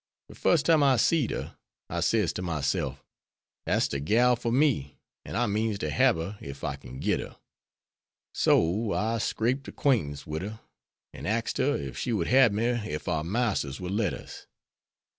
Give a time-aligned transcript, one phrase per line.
[0.29, 1.57] De fust time I seed her,
[1.87, 3.05] I sez to myself,
[3.67, 7.19] 'Dat's de gal for me, an' I means to hab her ef I kin git
[7.19, 7.37] her.'
[8.33, 10.59] So I scraped 'quaintance wid her,
[11.13, 14.47] and axed her ef she would hab me ef our marsters would let us.